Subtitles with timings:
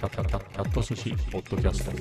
[0.00, 1.92] タタタキャット寿司ポッドキャスト。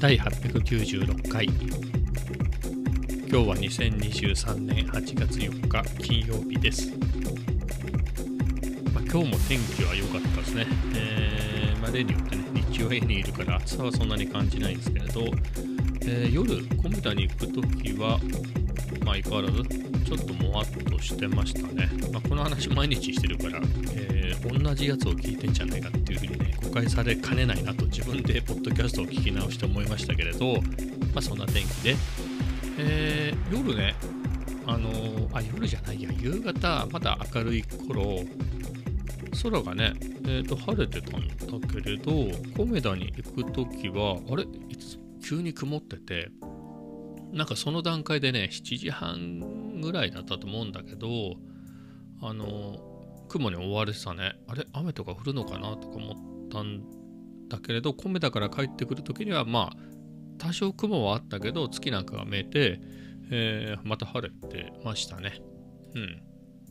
[0.00, 1.44] 第896回。
[1.46, 1.54] 今
[3.28, 6.90] 日は2023年8月4日金曜日です、
[8.92, 15.20] まあ、今日も天気は良かったですね、えーまあ、例によってね日中は家にいるから暑さはそんなに感じないんですけれど、
[16.02, 18.18] えー夜コメダに行くときは
[19.04, 23.60] まあ相変わらずちょっともわっとしてましたね、まあ、この話毎日してるから、
[23.92, 24.18] えー
[24.48, 30.54] 同じやつを聞いてんじゃないかっていうふうにね誤解されかねないなと自分でポッドキャストを聞き直して思いましたけれど
[31.12, 31.96] まあそんな天気で、
[32.78, 33.94] えー夜ね
[34.66, 38.20] あのーあ夜じゃないや夕方まだ明るい頃
[39.42, 39.92] 空がね、
[40.24, 41.34] えー、と晴れてたんだ
[41.68, 42.12] けれど
[42.56, 44.44] コメダに行く時はあれ？
[44.70, 44.98] いつ？
[45.26, 46.30] 急に曇ってて
[47.32, 51.36] なんかその段階でね7時半ぐらいだったと思うんだけど
[52.22, 52.78] あの
[53.28, 54.32] 雲に覆われてたね。
[54.46, 54.66] あれ？
[54.72, 56.82] 雨とか降るのかなとか思ったん
[57.48, 59.76] だけれどコメダから帰ってくる時にはまあ
[60.38, 62.80] 多少雲はあったけど月なんかが見えて、
[63.30, 65.40] えーまた晴れてましたね。
[65.94, 66.22] うん。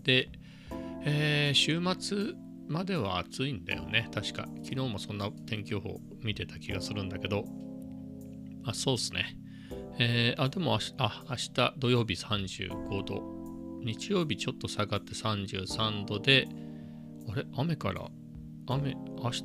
[0.03, 0.29] で、
[1.03, 2.33] えー週末
[2.67, 4.09] までは暑いんだよね。
[4.13, 4.47] 確か。
[4.63, 7.45] 昨日もそんな天気予報見てた気がするんだけど。
[8.65, 9.37] あそうっすね。
[9.99, 13.37] えーあ、でも明日、あ、明日土曜日35度。
[13.83, 16.47] 日曜日ちょっと下がって33度で、
[17.29, 17.45] あれ？
[17.55, 18.07] 雨から、
[18.67, 19.43] 雨、明日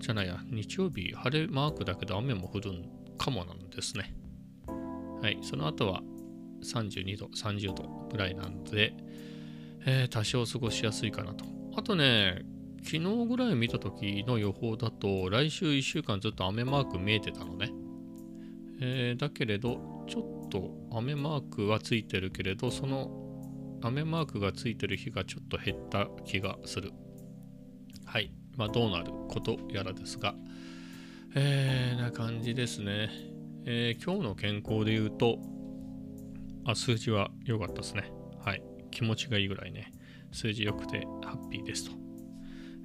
[0.00, 4.14] じゃないや、日曜日晴れマークだけど雨も降るんかもなんですね。
[5.22, 6.02] はい、その後は
[6.62, 8.94] 32度、30度ぐらいなので、
[9.86, 11.44] えー多少過ごしやすいかなと。
[11.76, 12.42] あとね、
[12.82, 17.70] 昨日ぐらい見た時の予報だと、来週1週間ずっと雨マーク見えてたのね。
[18.80, 23.10] えーだけれどちょっと雨マークはついてるけれどその
[23.82, 26.92] 雨マークがついてる日がちょっと減った気がする。
[28.06, 28.32] はい。
[28.56, 30.34] まあどうなることやらですが。
[31.34, 33.10] えー、な感じですね、
[33.66, 35.38] えー今日の健康で言うと
[36.64, 38.10] あ数字は良かったですね。
[38.38, 38.62] はい。
[38.90, 39.92] 気持ちがいいぐらいね。
[40.32, 41.96] 数字良くてハッピーですと。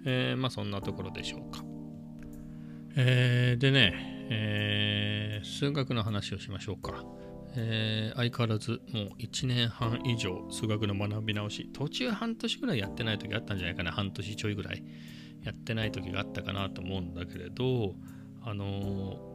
[0.05, 1.63] えーまあそんなところでしょうか。
[2.97, 7.03] えーでね、えー数学の話をしましょうか。
[7.55, 14.83] えー相変わらずもう1年半以上数学の学び直し、途中半年ぐらいやってない時あったんじゃないかな、半年ちょいぐらい
[15.43, 17.95] やってない時があったかなと思うんだけれど、
[18.43, 19.29] あのー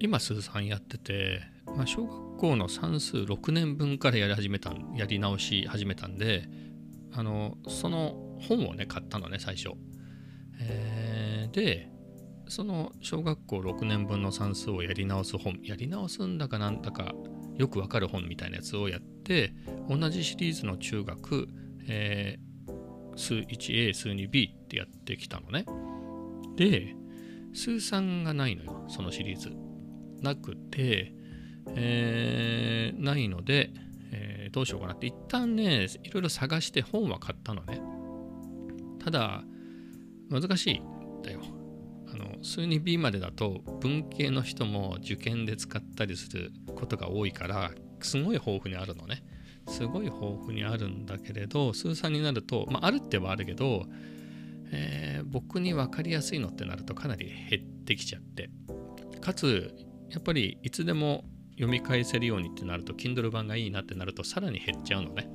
[0.00, 6.48] 今数3やってて、まあ、小学校の算数6年分からやり始めたやり直し始めたんで、
[7.12, 9.70] あのその本をね買ったのね最初。
[10.60, 11.93] えーで
[12.48, 17.14] その小学校6年分の算数をやり直す本やり直すんだかなんだか
[17.56, 19.54] よくわかる本みたいなやつをやって
[19.88, 21.48] 同じシリーズの中学、
[21.88, 22.44] えー
[23.16, 25.64] 数 1A 数 2B ってやってきたのね。
[26.56, 26.96] で
[27.52, 29.52] 数3がないのよそのシリーズ。
[30.20, 31.12] なくて、
[31.76, 33.70] えーないので、
[34.10, 35.06] えーどうしようかなって。
[35.06, 37.80] 一旦ねいろいろ探して本は買ったのね。
[38.98, 39.44] ただ
[40.28, 41.40] 難しいんだよ。
[42.44, 49.24] 数 2B までだと文系の人も受験で使ったりすることが多いからすごい豊富にあるのね。
[49.66, 53.86] すごい豊富にあるんだけれど数3になると、まあ、あるってはあるけど、
[54.72, 58.50] えー僕に分かりやすいのってなるとかなり減ってきちゃって。
[59.20, 59.74] かつ
[60.10, 65.28] やっぱりいつでも読み返せるようにってなると Kindle 版がいいなってなるとさらに減っちゃうのね、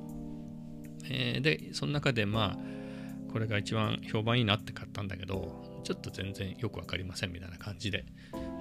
[1.10, 8.04] えーでその中でまあこれが一番評判いいなって買ったんだけどちょっと全然よくわかりませんみたいな感じで、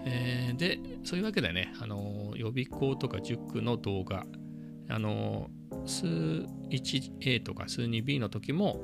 [0.05, 4.25] えーでそういうわけでねあの予備校とか塾の動画。
[4.91, 5.49] あの
[5.85, 8.81] 数 1A とか数 2B の時も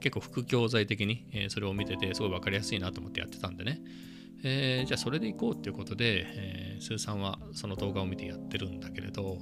[0.00, 3.80] 結構副教材的に、えそれを見ててすごい分かりやすいなと思ってやってたんでね、
[4.44, 9.38] えーじゃあそれでいこうっていうことで、えー、スーさんはその動画を見てやってるんだけれど、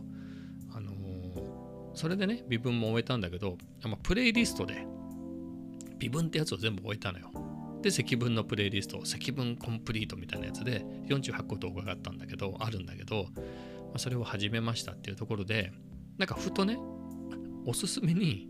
[0.73, 0.93] あの
[1.95, 4.87] それでね微分も終えたんだけど、ま、プレイリストで
[5.99, 7.31] 微分ってやつを全部終えたのよ。
[7.83, 13.41] で積分のプレイリスト積分コンプリートみたいなやつで48個動画があったんだけどあるんだけど、ま
[13.97, 15.73] あ、それを始めましたっていうところで
[16.17, 16.79] なんかふとね
[17.67, 18.49] おすすめに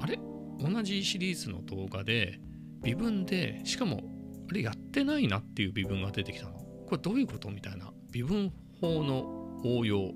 [0.00, 0.18] あれ？
[0.58, 2.38] 同じシリーズの動画で
[2.82, 4.02] 微分でしかも
[4.48, 6.52] あれやってないなっていう微分が出てきたの。
[6.52, 7.92] これどういうことみたいな。
[8.12, 10.12] 微分法の応用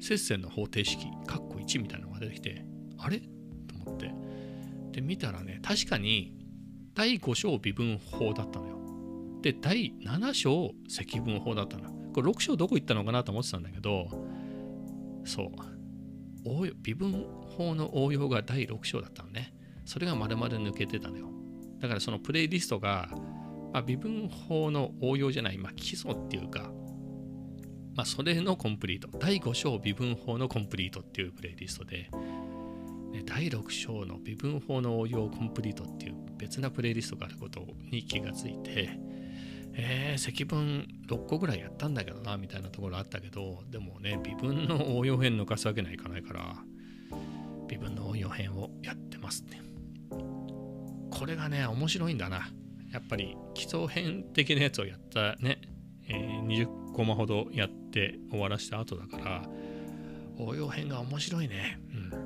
[0.00, 2.64] 接線の方程式カッコ1みたいなのが出てきて
[2.98, 3.20] あれ？
[3.20, 3.28] と
[3.86, 4.12] 思って。
[4.92, 6.34] で見たらね確かに
[6.94, 8.78] 第5章微分法だったのよ
[9.42, 14.08] で第7章積分法だったのこれ6章どこ行ったのかなと思ってたんだけど
[15.24, 15.74] そう
[16.46, 17.26] 応用微分
[17.56, 19.54] 法の応用が第6章だったのね。
[19.84, 21.28] それが丸々抜けてたのよ。
[21.80, 23.08] だからそのプレイリストが、
[23.72, 26.70] まあ、微分法の応用じゃない、まあ、基礎っていうか、
[27.94, 29.08] まあ、それのコンプリート。
[29.18, 32.10] 第5章微分法のコンプリートっていうプレイリストで、
[33.22, 38.98] 第6章の微分法の応用コンプリートっていう別なプレイリストがあることに気がついて、
[39.74, 46.56] えー、積分6個ぐらいやったんだけどなみたいなところあったけどでもね微分の応用編抜かすわけにはいかないから
[47.68, 49.62] 微分の応用編をやってますね。
[51.10, 52.48] これがね面白いんだな。
[52.92, 55.60] やっぱり基礎編的なやつをやったね、
[56.08, 59.42] えー、20コマほどやって終わらした後だから
[60.38, 61.80] 応用編が面白いね。
[61.92, 62.23] うん、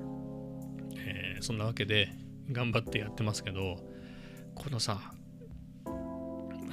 [1.40, 2.08] そんなわけで
[2.50, 3.76] 頑張ってやってますけど
[4.54, 5.12] このさ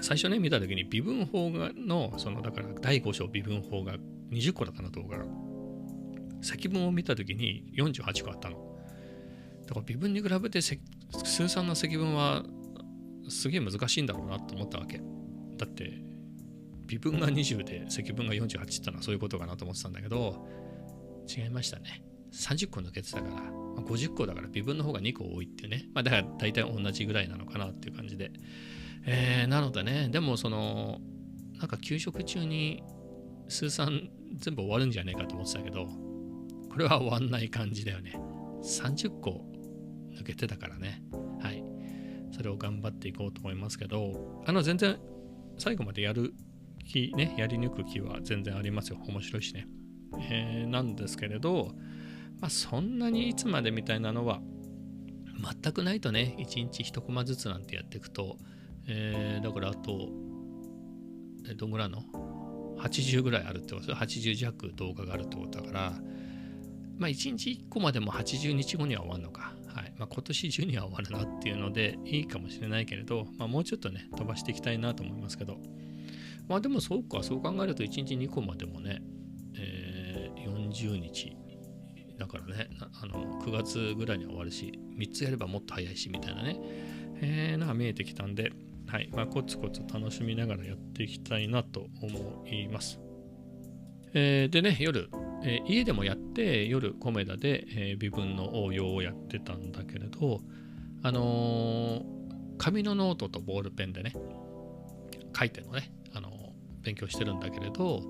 [0.01, 3.95] 最初ね見た時に微分法がのそのだから第5章微分法が
[4.31, 5.25] 20個だったの動画が
[6.41, 8.57] 積分を見た時に48個あったの。
[9.65, 10.77] だから微分に比べて数
[11.47, 12.43] 算の積分は
[13.27, 15.01] すげえ難しいんだろうなと思ったわけ。
[15.57, 15.99] だって
[16.85, 20.47] 微分が20で積分が48ってのはそういうことかなと思ってたんだけど
[21.27, 22.03] 違いましたね。
[22.31, 28.31] 30個抜けてたから、ま、50個だから微分の方が2個多いっていうねまあだから大体同じぐらいなのかなっていう感じで
[29.07, 30.99] えー、なのでね、でもその、
[31.59, 32.83] なんか給食中に
[33.47, 35.85] 数三全部終わるんじゃねえかと思ってたけど、
[36.71, 38.19] これは終わんない感じだよね。
[38.63, 39.45] 30個
[40.11, 41.03] 抜けてたからね。
[41.39, 41.63] はい。
[42.31, 44.97] それを頑張っていこうと思いますけど、あの、全然
[45.57, 46.33] 最後までやる
[46.83, 48.97] 気、ね、やり抜く気は全然ありますよ。
[49.07, 49.67] 面白いしね。
[50.31, 51.75] えー、なんですけれど、
[52.39, 54.41] まあ、そんなにいつまでみたいなのは
[55.61, 58.37] 全くないとね、1日1コマずつなんてやっていくと、
[58.87, 60.09] えー、だからあと、
[61.57, 62.01] どんぐらいの
[62.79, 65.93] ?80 ぐらいあるってこと？80弱動画があるってことだから、
[66.97, 69.53] まあ1日1個までも80日後には終わるのか。
[69.67, 75.57] はいまあ、今年中には終わるなっていうのでいいかもしれないけれど、まあ、もうちょっとね、飛ばしていきたいなと思いますけど。
[76.47, 79.01] まあでもそうか、そう考えると1日2個までもね、
[79.55, 81.35] えー、40日
[82.17, 82.69] だからね
[83.01, 86.59] あの9月ぐらいには終わるし3つやればもっと早いしみたいなね、
[87.21, 88.51] えー、のが見えてきたんで
[88.87, 92.99] はいまあ、コツコツ楽しみながらやっていきたいなと思います。
[94.13, 95.09] えー、でね、夜、
[95.43, 100.39] えー、家でもやって、夜、コメダで、えー、微分の応用をやってたんだけれど、
[101.03, 102.03] あの
[102.57, 104.13] 紙のノートとボールペンでね、
[105.37, 106.29] 書いてのね、あの
[106.81, 108.01] 勉強してるんだけれど、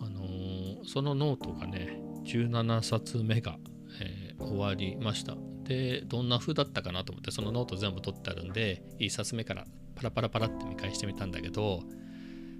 [0.00, 3.58] あのそのノートがね、17冊目が、
[4.00, 5.36] え終わりました。
[5.64, 11.82] で、どんな風だったかなと思って、そのノート全部取ってあるんで、1冊目からパラパラパラって見返してみたんだけど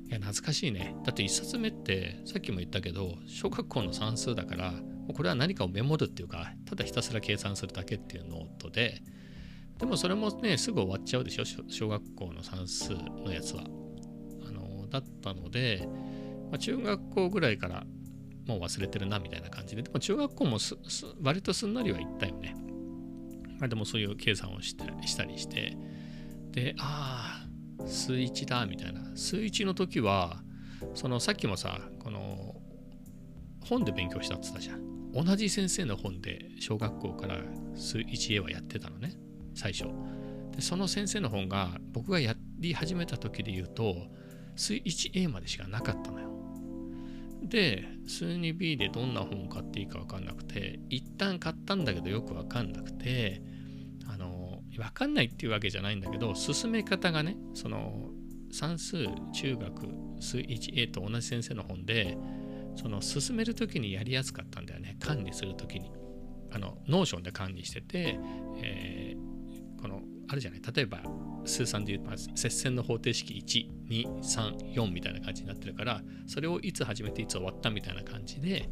[0.08, 0.94] いや懐かしいね。
[1.04, 4.74] だって1冊目ってさっきも言ったけど小学校の算数だから
[5.14, 9.02] これは何かをメモるっていうかただひたすら計算するだけっていうノートで
[9.78, 11.44] でもそれもねすぐ終わっちゃうでしょ？
[11.68, 13.64] 小学校の算数のやつは。
[14.46, 15.88] あのだったので、
[16.50, 17.84] まあ、中学校ぐらいから
[18.46, 20.58] もう忘れてるなみたいな感じででも中学校も
[21.22, 22.56] 割とすんなりはいったよね
[23.58, 25.76] まあでもそういう計算をしたりして
[26.52, 27.46] で、あ
[27.80, 29.00] あ、数1だ、みたいな。
[29.16, 30.42] 数1の時は、
[30.94, 32.60] そのさっきもさ、この
[33.64, 35.12] 本で勉強したって言ったじゃん。
[35.12, 37.42] 同じ先生の本で小学校から
[37.74, 39.14] 数 1A はやってたのね、
[39.54, 39.86] 最初。
[40.54, 43.94] で、その先生の本が僕がやり始めた時で言うと、
[44.54, 46.31] 数 1A までしかなかったのよ。
[47.52, 53.42] で、数 2B でどんな本を買っていいか分かんなくて、一旦買ったんだけどよく分かんなくて
[54.06, 58.08] あの、分かんないっていうわけじゃないんだけど進め方がねその
[58.50, 58.96] 算数
[59.34, 59.86] 中学
[60.20, 62.16] 数 1A と同じ先生の本で
[62.76, 64.96] その進める時にやりやすかったんだよね。
[65.00, 65.90] 管理する時に。
[66.54, 68.18] あの Notion で管理してて、
[68.62, 70.60] えー、このあるじゃない？
[70.74, 71.02] 例えば
[71.44, 73.42] 数三で言うと接戦の方程式
[73.90, 78.68] 1234みたいな感じになってるからそれをいつ始めていつ終わったみたいな感じで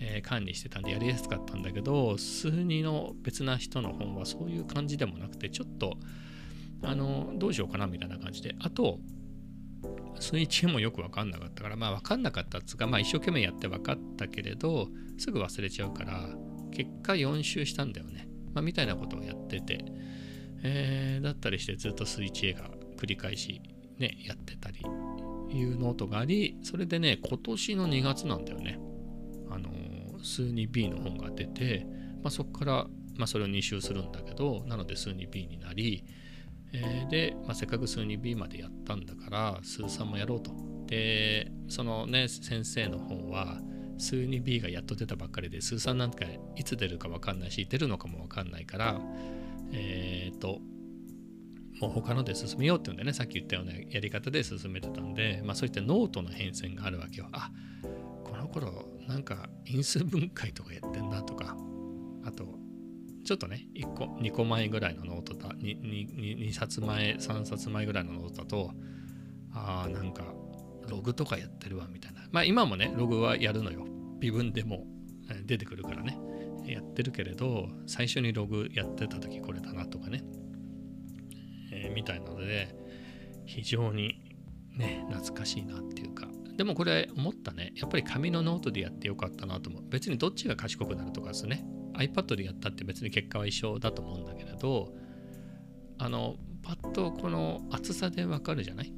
[0.00, 5.98] えー、管理してたんでやりやすかったんだけど数2の別な人の本はそういう感じでもなくてちょっと
[6.82, 8.98] あのどうしようかなみたいな感じであと
[10.18, 16.28] 数1もよく分かんなかったからまあ分かんなかったっつうかまあ一生懸命やって分かったけれどすぐ忘れちゃうから
[16.72, 19.84] 結果4周したんだよね、まあ、みたいなことをやってて、
[20.62, 23.60] えー、だったりしてずっと数 1A が繰り返し
[23.98, 24.80] ねやってたり
[25.52, 28.78] いうノートがありそれでね今年の2月なんだよね。
[29.50, 29.70] あの
[30.22, 31.86] 数 2B の本が出て、
[32.22, 32.72] まあ、そこから、
[33.16, 36.04] まあ、それを2周するんだけどなので数 2B になり、
[36.72, 40.52] えー、で、まあ、せっかく数 2B までやったんだから数3もやろうと。
[40.86, 43.60] でそのね先生の本は
[43.98, 46.24] 数 2B がやっと出たばっかりで数3なんか
[46.56, 49.00] いつ出るか分かんないし出るのかも分かんないから
[49.72, 50.60] えっ、と
[51.80, 53.12] もう他ので進めようっていうんでね。
[53.12, 57.28] さっき言ったようなやり方で進めてたんで、まあ、そういったノートの変遷があるわけよ。
[57.32, 57.50] あ
[58.24, 61.56] この頃なんか因数分解とかやってんなとか。
[62.22, 62.44] あと
[63.24, 68.72] ちょっとね1個2個前ぐらいのノートだ 2, 2, 2冊前3冊前ぐらいのノートだと
[69.52, 70.24] あーなんか
[70.88, 72.20] ログとかやってるわみたいな。
[72.30, 73.86] まあ今もねログはやるのよ。
[74.20, 74.86] 微分でも
[75.46, 76.18] 出てくるからね。
[76.66, 80.22] やってるけれど最初にログやってた時これだなとかね、
[81.72, 82.74] えー、みたいなので
[83.46, 84.20] 非常に
[84.76, 86.28] ね懐かしいなっていうか。
[86.56, 87.72] でもこれ思ったね。
[87.74, 89.82] やっぱり紙のノートでやってよかったなと思う。
[89.88, 91.64] 別にどっちが賢くなるとかですね。
[91.94, 94.94] iPad でやったって別に結果は一緒だと思うんだけれど
[95.98, 98.92] あのパッとこの厚さでわかるじゃない？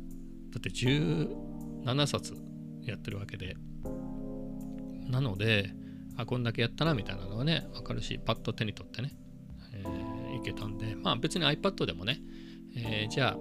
[0.50, 2.34] だって17冊
[2.82, 3.56] やってるわけで。
[5.08, 5.72] なので
[6.16, 9.14] あこんだけやったなみたいなのはねわかるしパッと手に取ってね、
[9.74, 12.20] えー、いけたんでまあ別に iPad でもね、
[12.76, 13.36] えー、じゃあ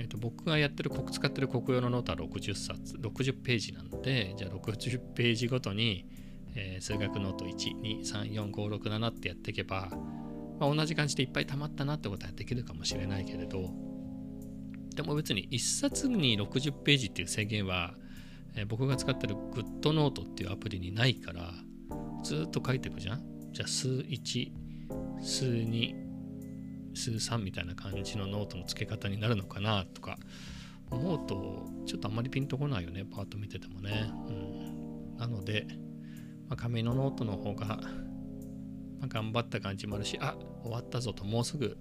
[0.00, 6.06] えーと、僕がやってる使ってるコクヨのノートは60冊60ページなんでじゃあ60ページごとに、
[6.54, 9.88] えー、数学ノート1234567ってやっていけば、
[10.60, 13.72] まあ、同じ感じでいっぱい溜まったなってことはできるかもしれないけれど
[14.94, 17.94] でも別に1冊に60ページっていう制限は、
[18.60, 21.52] え、僕が使ってる GoodNote っていうアプリにないから
[22.24, 23.22] ずっと書いていくじゃん？
[23.52, 24.52] じゃあ数1
[25.20, 25.94] 数2
[26.94, 30.18] 数3みたいな感じのノートの付け方になるのかなとか
[30.90, 35.66] 思うとちょっとあんまりピンとこないよねパッと見ててもね、うん、なので、
[36.48, 37.76] まあ、紙のノートの方が、ま
[39.04, 41.76] あ、頑張った感じもあるしあ終わったぞともうすぐ。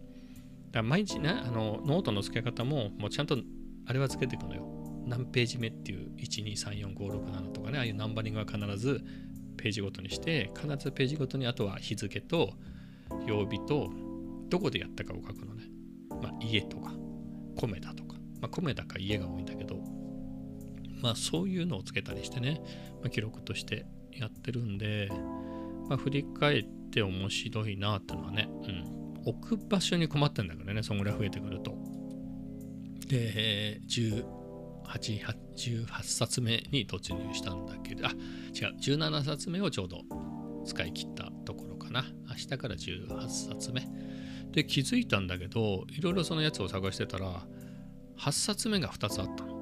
[0.71, 3.37] だ毎日ねあのノートの付け方ももうちゃんと
[3.85, 4.76] あれは付けていくのよ。
[5.07, 9.01] 何ページ目っていう1234567とかねああいうナンバリングは必ず
[9.57, 12.53] ページごとにして必ずページごとにあとは日付と
[13.25, 13.89] 曜日と
[14.49, 15.63] どこでやったかを書くのね。
[16.21, 16.93] まあ、家とか、
[17.55, 19.79] コメダとか、まあ、コメダか家が多いんだけど、
[21.01, 22.61] まあ、そういうのをつけたりしてね、
[23.01, 25.09] まあ、記録としてやってるんで、
[25.89, 31.75] まあ、振り返って面白いなってのはね、うん、置く場所に困ってんだからね、そんぐらい増えてくると。
[33.07, 34.23] で、18
[34.87, 38.17] 18冊目に突入したんだけど、あ、違う、
[38.79, 40.01] 17冊目をちょうど
[40.65, 42.05] 使い切ったところかな。
[42.29, 43.87] 明日から18冊目。
[44.51, 47.45] で気づいたんだけどいろいろそのやつを探してたら
[48.17, 49.55] 8冊目が2つあったの。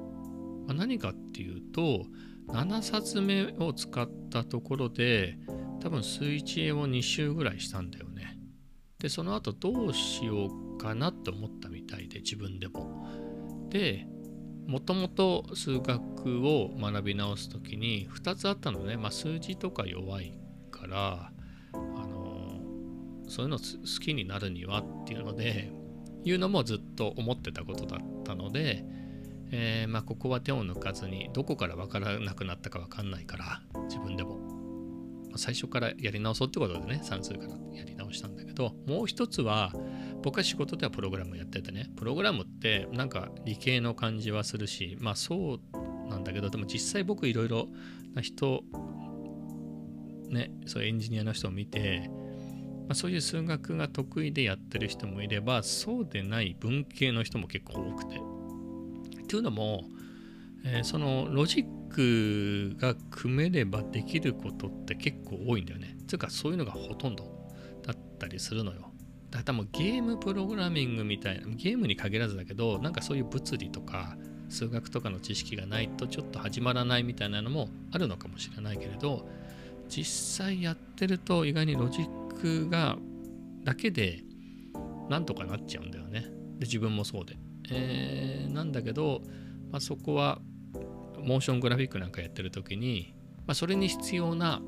[0.66, 2.06] まあ、何かっていうと
[2.48, 5.38] 7冊目を使ったところで
[5.80, 8.38] 多分数一円を2周ぐらいしたんだよね。
[8.98, 13.06] でその後どうしようかなって思ったみたいで自分でも。
[13.68, 14.06] で
[14.66, 20.36] もともと数学を学び直す時に2つあったのね、まあ、数字とか弱い
[20.70, 21.30] から
[21.72, 22.60] あの
[23.28, 23.64] そういうの好
[24.04, 25.72] きになるにはっていうので
[26.24, 28.84] いうのもずっと思ってたことだったので、
[29.52, 34.36] えー、まあ、ここは手を抜かずにどこから分からなくなったか分かんないから自分でも、
[35.30, 39.72] まあ、最初からやり直そうってことでね算数からやり直したんだけどもう一つは
[40.26, 47.68] 僕は仕事ではプログラムやっててねプログラムってなんか理系の感じはするしまあそうなんだけどでも実際僕いろいろ
[48.12, 48.64] な人
[50.28, 52.10] ねそうエンジニアの人を見て
[52.88, 58.20] まあ、そういう数学が得意でやってる人もいればそうでない文系の人も結構多くて。
[59.28, 59.82] というのも、
[60.64, 65.96] えー、そのロジックが組めればできることって結構多いんだよね。
[66.06, 67.24] つうかそういうのがほとんど
[67.84, 68.92] だったりするのよ。
[69.36, 74.16] だからもうゲームプログラミングみたいなゲームに限らずだけどなんかそういう物理とか
[74.48, 79.28] 数学とかの知識がないとちょっと始まらないみたいなのもあるのかもしれないけれど
[79.88, 82.96] 実際やってると意外にロジッククが
[83.64, 84.22] だけで
[85.08, 86.20] なんとかなっちゃうんだよね。
[86.58, 87.36] で自分もそうで。
[87.70, 89.22] えー、なんだけど、
[89.72, 90.38] まあ、そこは
[91.18, 93.12] モーショングラフィックなんかやってる時に、
[93.46, 94.62] まあ、それに必要な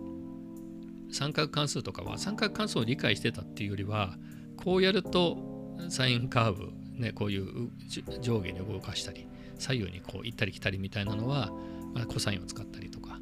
[1.13, 4.17] 三角関数とかは三角関数を理解してたっていうよりは
[4.63, 5.39] こうやると
[5.89, 7.71] サインカーブ、ね、こういう
[8.21, 9.27] 上下に動かしたり
[9.59, 11.51] 左右にこう行ったり来たりみたいなのは、
[11.95, 13.19] まあ、コサインを使ったりとか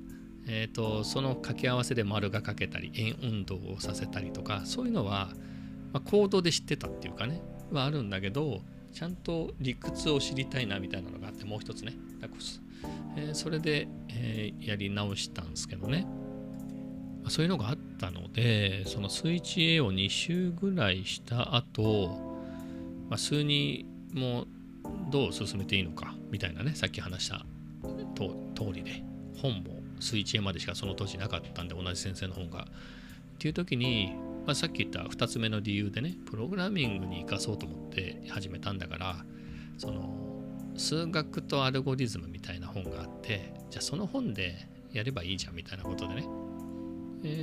[0.49, 5.31] えーと、その掛け合わせで丸が書けたり円運動をさせたりとかそういうのは、
[5.93, 8.61] まあ、行動で知ってたっていうかねはあるんだけど
[8.93, 11.93] ちゃんと理屈を知りたいなみたいなのがあってもう一つね。
[13.16, 16.07] えー、それで、えー、やり直したんですけどね、
[17.23, 22.09] まあ、そういうのがあったのでその数 1A を2周ぐらいした後、
[23.09, 23.85] まあ、数2
[24.15, 24.47] も
[25.11, 27.45] どう進めていいのかみたいなねさっき話した
[28.15, 29.03] 通りで
[29.41, 32.67] 本も数1 A までしかその当時なかったんで同じ先生の本が。
[33.37, 34.15] っていう時に、
[34.47, 39.17] まあ、さっき言った2つ目の理由でねプログラミングに生かそうと思って始めたんだから
[39.76, 40.09] その
[40.76, 44.55] 数学とアルゴリズムみたいな本があってじゃあその本で
[44.93, 46.26] やればいいじゃんみたいなことでね、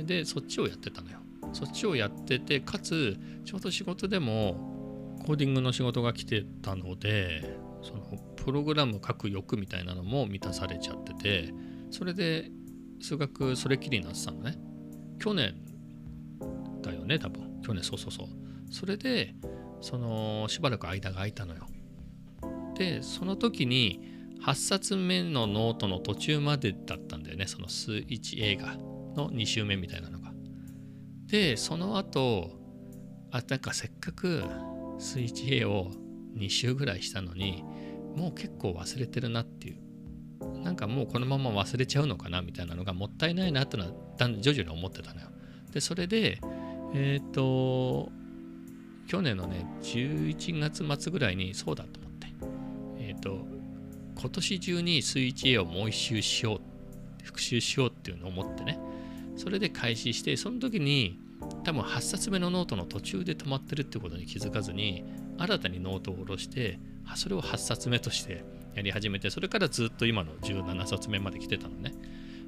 [0.04, 1.18] でそっちをやってたのよ。
[1.52, 8.02] そっちをやっててかつちょうど仕事でもコーディングの仕事が来てたのでその
[8.36, 11.54] プログラム書く欲みたいなのも満たされちゃってて
[11.90, 12.50] それで
[13.00, 14.56] 数学それきりになってたのね。
[15.20, 15.54] 去年
[16.82, 17.60] だよね多分。
[17.62, 18.26] 去年そうそうそう。
[18.70, 19.34] それで
[19.80, 21.66] そのしばらく間が空いたのよ。
[22.76, 24.00] でその時に
[24.42, 27.46] 8冊目のノートの途中までだったんだよね。
[27.46, 28.76] その数1A が
[29.14, 30.32] の2週目みたいなのが
[31.26, 32.50] でその後
[33.30, 34.44] あなんかせっかく
[34.98, 35.90] 数 1A を
[36.36, 37.64] 2週ぐらいしたのに
[38.16, 39.84] もう結構忘れてるなっていう。
[40.62, 43.90] なんかもうこのまま忘れちゃうのかなみたいなのがもったいないなってのは
[44.40, 45.28] 徐々に思ってたのよ。
[45.72, 46.38] でそれで
[46.94, 48.10] えっ、と
[49.06, 52.28] 去年のね11月末ぐらいにそうだと思って。
[52.98, 53.46] えっ、と
[54.18, 56.60] 今年中にスイッチ A をもう一周しよう
[57.24, 58.78] 復習しようっていうのを思ってね。
[59.36, 61.18] それで開始してその時に
[61.64, 65.04] 多分8冊目のノートの途中で止まってるってことに気づかずに
[65.38, 66.78] 新たにノートを下ろして
[67.16, 71.92] それを8冊目としてやり始めてそれからずっと今の17冊目まで来てたのね。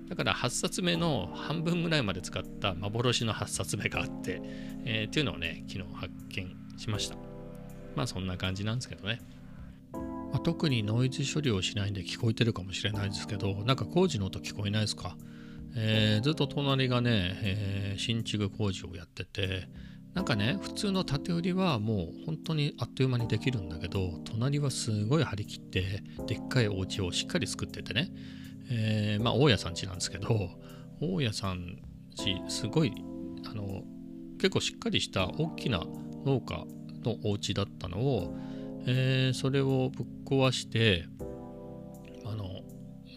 [0.08, 4.40] だから8冊目の半分ぐらいまで使った幻の8冊目があって、
[4.84, 7.16] えーっていうのをね昨日発見しました。
[7.96, 9.20] まあそんな感じなんですけどね。
[10.32, 15.16] ま、特にノイズ処理をしないんで聞こえてるかもしれないですけどなんか工事の音聞こえないですか、
[15.76, 19.68] えーずっと隣がね、えー新築工事をやってて
[20.14, 28.10] なんかね普通の建て売りはもう本当にあっという間にできるんだけど隣はすごい張り切ってでっかいお家をしっかり作っててね、
[28.70, 30.28] えーまあ大家さん家なんですけど
[31.00, 31.78] 大家さん
[32.16, 32.92] 家すごい
[33.50, 33.82] あの
[34.38, 35.82] 結構しっかりした大きな
[36.24, 36.64] 農家
[37.04, 38.36] のお家だったのを
[38.86, 41.06] えーそれをぶっ壊して
[42.24, 42.62] あの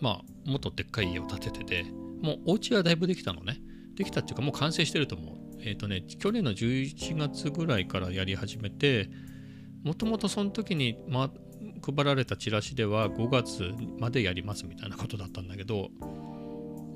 [0.01, 1.85] まあもっとでっかい家を建ててて
[2.21, 3.59] もうお家はだいぶできたのね。
[3.95, 5.35] できたっていうかもう完成してると思う。
[5.61, 9.09] えっ、とね去年の11月ぐらいからやり始めて
[9.83, 11.29] もともとその時に、ま、
[11.85, 15.89] 配られたチラシでは5月までやりますみたいなことだったんだけど、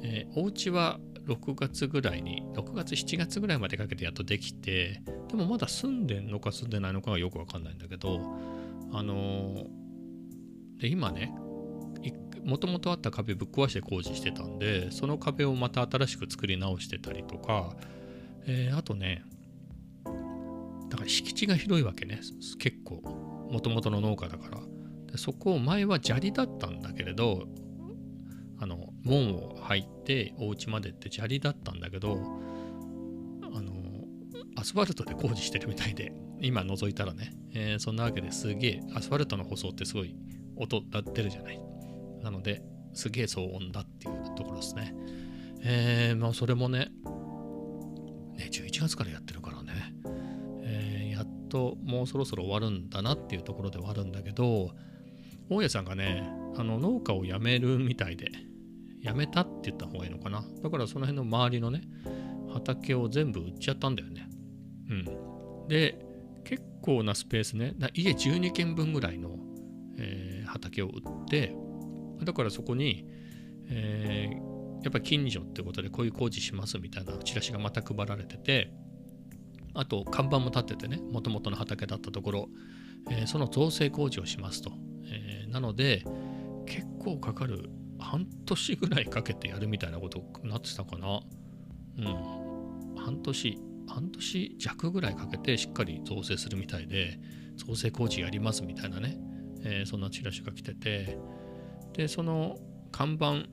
[0.04, 8.20] えーお家は6月ぐらいに6月7月ぐらいまでかけてやっとできてでもまだ住んでんのか住んでないのかがよくわかんないんだけど
[8.92, 9.84] あのー
[10.82, 11.34] で今ね
[12.46, 17.76] もともとあった壁ぶっ壊して工事してたんでその壁をまた新しく作り直してたりとか、
[18.46, 19.24] えーあとね
[20.90, 22.20] だから敷地が広いわけね。
[22.60, 24.60] 結構もともとの農家だから。
[25.12, 27.48] でそこを前は砂利だったんだけれど
[28.60, 32.20] あの門を入ってお家までって砂利だったんだけど
[33.54, 33.74] あの
[34.56, 40.16] アスファルトで工事してるみたいで今覗いたらね、えーそんなわけですげえアスファルトの舗装ってすごい
[40.58, 41.73] 音が出るじゃない。
[42.24, 42.62] なので
[42.94, 44.96] すげえ騒音だっていうところですね。
[45.62, 46.92] えー、まあそれもね
[48.36, 49.94] ね11月からやってるからね、
[50.64, 54.72] えーやっともうそろそろ終わるんだなっていうところではあるんだけど
[55.50, 58.32] 大家さんがねあの農家を辞めるみたいで
[59.04, 60.44] 辞めたって言った方がいいのかな。
[60.64, 61.82] だからその辺の周りのね
[62.52, 64.28] 畑を全部売っちゃったんだよね。
[64.90, 65.68] うん。
[65.68, 66.00] で
[66.44, 69.38] 結構なスペースね家12軒分ぐらいの、
[69.98, 71.56] えー畑を売って
[72.22, 73.06] だからそこに、
[73.68, 78.74] えーやっぱり近所ってことでこういう工事しますみたいなチラシがまた配られてて
[79.74, 82.50] あと看板も立っててねもともとの畑だったところ、
[83.10, 84.74] えーその造成工事をしますと、
[85.06, 86.04] えーなので
[86.66, 91.22] 結構かかる半年ぐらいかけてやるみたいなことになってたかな。
[91.98, 92.06] うん。
[92.98, 97.20] 半年半年弱ぐらいかけてしっかり造成するみたいで
[97.56, 99.18] 造成工事やりますみたいなね、
[99.64, 101.18] えーそんなチラシが来てて
[101.94, 102.58] でその
[102.92, 103.44] 看板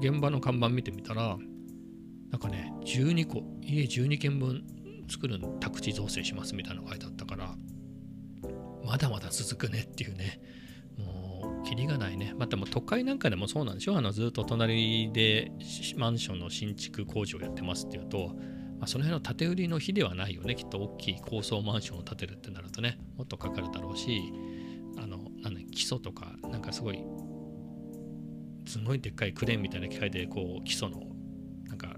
[0.00, 1.36] 現場の看板見てみたら
[2.30, 4.64] なんかね12個家12軒分
[5.08, 7.54] 作る宅地造成しますみたいなのが書いてあったから
[8.84, 10.40] まだまだ続くねっていうね。
[10.98, 12.34] もうキリがないね。
[12.36, 13.96] またもう都会なんかでもそうなんでしょ？
[13.96, 15.52] あのずっと隣で
[15.96, 18.34] マンションの新築工事をやってますっていうと、
[18.78, 20.56] まあ、その辺の建て売りの日ではないよね。
[20.56, 24.20] きっと大きい高層マンションを建てるってなるとねもっとかかるだろうし
[24.98, 26.98] あのなん基礎とかなんかすごい
[28.70, 31.02] すごいでっかいクレーンみたいな機械でこう基礎の
[31.66, 31.96] なんか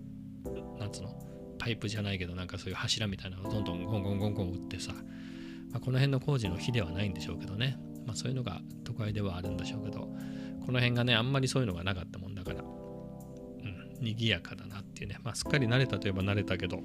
[0.79, 1.19] なんつうの？
[1.59, 10.01] パイプじゃないけどなんかそういう柱みたいなのをどんどんゴンゴンゴンゴン打ってさ、まあ、この辺の工事の日ではないんでしょうけどね、まあ、そういうのが都会ではあるんでしょうけど
[10.67, 16.81] この辺がねあんまりそういうのがなかったもんだからうん賑やかだなっていうね、まあ、すっかり慣れたといえば慣れたけど、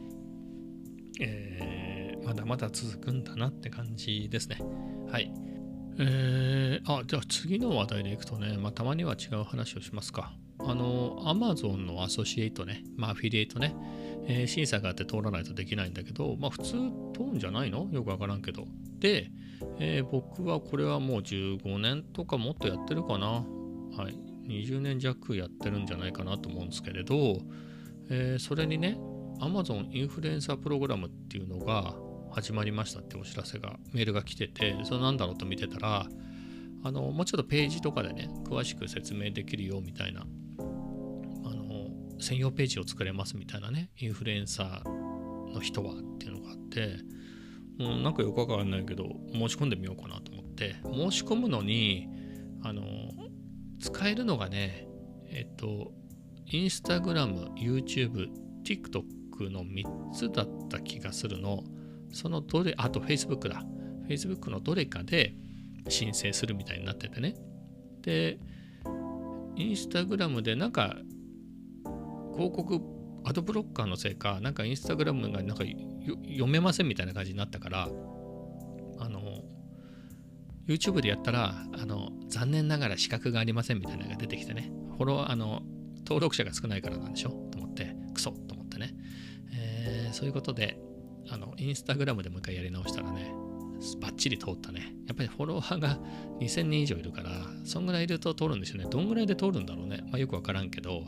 [1.19, 4.59] えー、まだまだ続くんだなって感じですね。
[5.09, 5.33] はい。
[5.99, 10.33] えー、あ、じゃあ次の話題でいくとね、まあ、たまには違う話をしますか。
[10.59, 13.75] あの、Amazon のアソシエイトね、まあ、アフィリエイトね、
[14.27, 16.71] えー、審査があって通らないとできないんだけど、まあ、普通
[17.13, 17.87] 通るんじゃないの？
[17.91, 18.65] よくわからんけど。
[18.99, 19.31] で、
[19.79, 23.27] えー、僕はこれはもう15年とかもっとやってるかな。
[23.27, 24.17] はい。
[24.47, 27.39] 20年弱やってるんじゃないかなと思うんですけれど、
[28.09, 28.97] えー、それにね
[29.39, 31.95] Amazon インフルエンサープログラムっていうのが
[32.31, 36.05] 始まりましたってお知らせがメールが来ててそれなんだろうと見てたら
[36.83, 40.23] あのもうちょっとページとかでね詳しく説明できるよみたいなあ
[40.63, 46.97] の専用ページを作れますみたいなねインフルエンサーの人はっていうのがあって
[47.79, 52.07] もうなんかよくわかんないけど申し込んでみようかなと思って申し込むのに
[52.63, 52.83] あの
[53.79, 54.87] 使えるのがね、
[55.27, 55.91] えっと、
[56.47, 58.27] インスタグラム、YouTube、
[58.65, 61.63] TikTok の3つだった気がするの。
[62.11, 63.63] そのどれ、あと Facebook だ。
[64.07, 65.35] Facebook のどれかで
[65.89, 67.35] 申請するみたいになっててね。
[68.01, 68.39] で、
[69.55, 70.97] インスタグラムでなんか
[72.33, 72.79] 広告
[73.25, 75.65] アドブロッカーのせいか、なんかインスタグラムがなんか
[76.29, 77.89] 読めませんみたいな感じになったから、
[78.99, 79.43] あの、
[80.67, 85.61] YouTube でやったら、あの、残念ながら資格がありませんみたいなのが出てきてね、フォロー、あの、
[85.99, 87.29] 登録者が少ないからなんでしょ？
[87.51, 88.95] と思って、クソと思ってね。
[89.51, 90.79] えー、そういうことで、
[91.29, 93.31] あの、インスタグラムでもう一回やり直したらね、
[94.01, 94.93] バッチリ通ったね。
[95.07, 95.99] やっぱりフォロワーが
[96.39, 97.29] 2000人以上いるから、
[97.63, 98.89] そんぐらいいると通るんですよね。
[98.89, 100.03] どんぐらいで通るんだろうね。
[100.09, 101.03] まあよくわからんけど、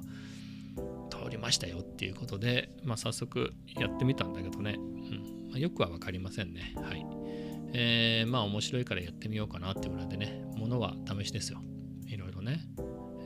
[1.09, 4.75] 通りましたよっていうことで、まあ早速やってみたんだけどね。
[4.77, 5.49] うん。
[5.49, 6.73] まあ、よくはわかりませんね。
[6.75, 7.05] はい。
[7.73, 11.61] えー、まあ面白いからやってみようかなってぐらいでね、ものは試しですよ。
[12.05, 12.61] いろいろね、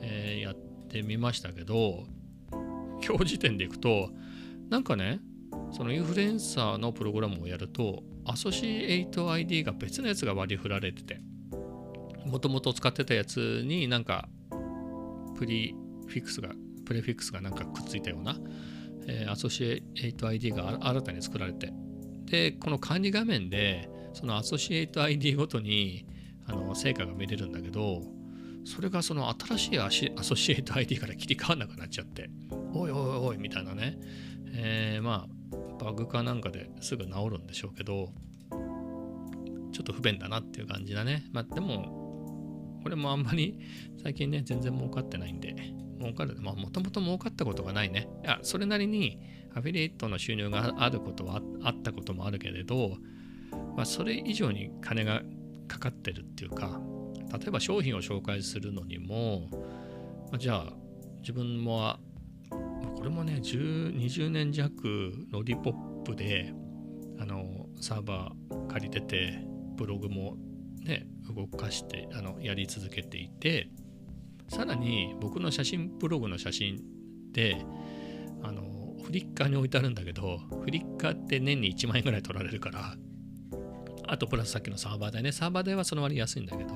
[0.02, 0.54] えー、やっ
[0.88, 2.06] てみましたけど、
[3.06, 4.10] 今日時点でいくと、
[4.70, 5.20] なんかね、
[5.76, 11.20] そのインフルエンサーのプログラムをやると、アソシエイト ID が別のやつが割り振られてて、
[12.24, 14.28] もともと使ってたやつになんか、
[15.36, 15.74] プリ
[16.06, 16.50] フィックスが、
[16.86, 18.36] プレフィックスがなんかくっついたような、
[19.06, 21.72] えー、アソシエイト ID が新たに作られて、
[22.26, 26.06] で、この管理画面で、そのアソシエイト ID ごとに
[26.46, 28.02] あの成果が見れるんだけど
[28.64, 29.90] それがその新しいア
[30.22, 32.30] ソシエイト ID から切り替わらなくなっちゃって
[32.72, 32.96] おいおい
[33.28, 33.98] おいみたいなね、
[34.54, 35.33] えー、まあ
[35.78, 38.12] バグかなんかですぐ治るんでしょうけど
[39.72, 41.24] ちょっと不便だなっていう感じだね。
[41.32, 43.58] まあでもこれもあんまり
[44.02, 45.54] 最近ね全然儲かってないんで
[45.98, 48.08] 儲かるまあもともと儲かったことがないね。
[48.22, 49.18] いやそれなりに
[49.54, 52.96] アフィリエイトの収入があることはあったこともあるけれど
[53.76, 55.22] まあ、それ以上に金が
[55.68, 56.80] かかってるっていうか
[57.32, 59.48] 例えば商品を紹介するのにも、
[60.30, 60.72] まあ、じゃあ
[61.20, 61.96] 自分も
[62.96, 65.72] これもね20年弱ロリポッ
[66.04, 66.52] プで
[67.18, 69.38] あのサーバー借りてて
[69.76, 70.36] ブログも
[70.82, 73.68] ね動かしてあのやり続けていて
[74.48, 76.80] さらに僕の写真ブログの写真
[77.32, 77.64] で
[78.42, 78.62] あの
[79.04, 82.96] フリッカーに置いてあるんだけどフリッカーって年に1万円ぐらい取られるから
[84.06, 85.32] あとプラスさっきのサーバー代ね。
[85.32, 86.74] サーバー代はその割安いんだけど、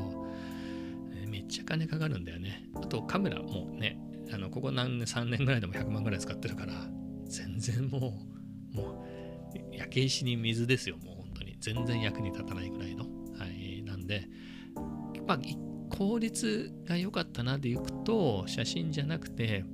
[1.27, 2.65] めっちゃ金かかるんだよね。
[2.75, 3.99] あとカメラもね、
[4.33, 6.73] あのここ何年、3年ぐらいでも100万ぐらい使ってるから、
[7.27, 8.19] 全然も
[8.73, 9.05] う、も
[9.73, 11.57] う、焼け石に水ですよ、もう本当に。
[11.61, 13.05] 全然役に立たないぐらいの。
[13.38, 13.83] はい。
[13.83, 14.29] なんで、
[15.27, 15.38] まあ、
[15.91, 19.64] 効率が良かったなでいくと、写真じゃなくて、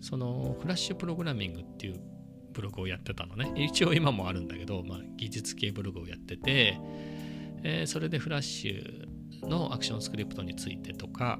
[0.00, 2.00] そのフラッシュプログラミングっていう
[2.52, 3.52] ブログをやってたのね。
[3.56, 6.78] 一応今もあるんだけど、まあ、技術系ブログをやってて、
[7.62, 11.38] えー、それでフラッシュのアクションスクリプトについてとか、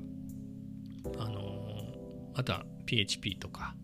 [2.37, 3.75] あとは PHP とか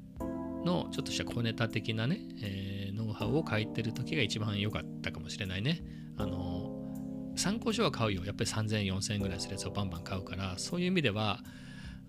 [0.64, 5.82] のちょっとした小ネタ的なね、えー、ノウハウを書いてる時が一番良かったかもしれないね。
[6.18, 8.24] あの、参考書は買うよ。
[8.24, 11.40] やっぱり3000、4000円ぐらいするやつをバンバン買うから、そういう意味では、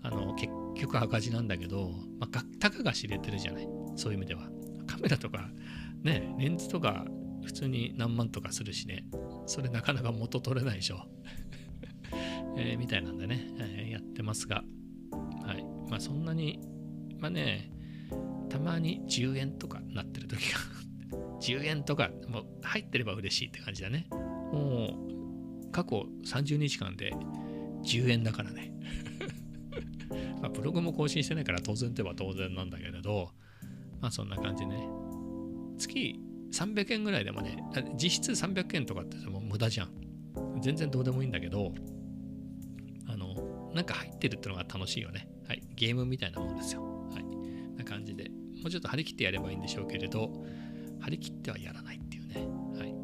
[0.02, 0.52] あの結
[0.82, 3.68] 局赤字なんだけど、まあ、たかが知れてるじゃない？
[3.96, 4.48] そういう意味では。
[4.86, 5.48] カメラとか、
[6.02, 7.06] ね、レンズとか
[7.42, 9.06] 普通に何万とかするしね、
[9.46, 11.06] それなかなか元取れないでしょ。
[12.58, 14.62] えー、みたいなんでね、えー、やってますが、
[15.94, 16.58] まあそんなに、
[17.20, 17.70] まあね、
[18.50, 20.58] たまに10円とかなってる時が
[21.40, 24.08] 10円とかもう入ってれば嬉しいって感じだね。
[24.10, 24.88] も
[25.68, 27.12] う過去30日間で
[27.84, 28.72] 10円だからね。
[30.42, 33.30] まあブログも更新してないから当然といえば当然なんだけれど、
[34.00, 34.88] まあそんな感じね。
[35.78, 36.18] 月
[36.52, 37.56] 300円ぐらいでもね、
[38.02, 39.92] 実質300円とかってもう無駄じゃん。
[40.60, 41.72] 全然どうでもいいんだけど、
[43.06, 45.28] あの、なんか入ってるってのが楽しいよね。
[45.46, 45.62] はい。
[45.76, 46.82] ゲームみたいなもんですよ。
[47.12, 47.24] はい。
[47.76, 50.30] な感じで、もうちょっと張り切ってやればいいんでしょうけれど、
[51.00, 52.48] 張り切ってはやらないっていうね。
[52.78, 52.94] はい。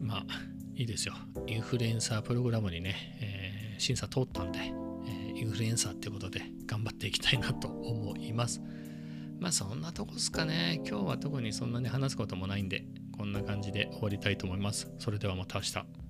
[0.00, 0.26] まあ、
[0.74, 1.14] いいですよ。
[1.46, 8.62] インフルエンサープログラムにね、えー審査通ったんで、えーインフルエンサーってことで頑張っていきたいなと思います。
[9.40, 10.80] まあそんなとこですかね。
[10.86, 12.84] 今日は特にそんなに話すこともないんで、
[13.16, 14.92] こんな感じで終わりたいと思います。
[14.98, 16.01] それではまた明日。